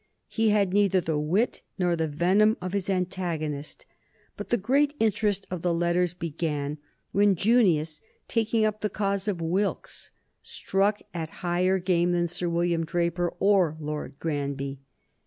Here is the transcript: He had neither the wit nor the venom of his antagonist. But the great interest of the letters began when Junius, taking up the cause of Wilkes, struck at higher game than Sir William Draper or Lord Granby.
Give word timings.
He 0.29 0.49
had 0.49 0.73
neither 0.73 0.99
the 0.99 1.19
wit 1.19 1.61
nor 1.77 1.95
the 1.95 2.07
venom 2.07 2.57
of 2.59 2.73
his 2.73 2.89
antagonist. 2.89 3.85
But 4.35 4.49
the 4.49 4.57
great 4.57 4.95
interest 4.99 5.45
of 5.51 5.61
the 5.61 5.75
letters 5.75 6.15
began 6.15 6.79
when 7.11 7.35
Junius, 7.35 8.01
taking 8.27 8.65
up 8.65 8.81
the 8.81 8.89
cause 8.89 9.27
of 9.27 9.41
Wilkes, 9.41 10.09
struck 10.41 11.03
at 11.13 11.29
higher 11.45 11.77
game 11.77 12.13
than 12.13 12.27
Sir 12.27 12.49
William 12.49 12.83
Draper 12.83 13.35
or 13.39 13.77
Lord 13.79 14.17
Granby. 14.17 14.79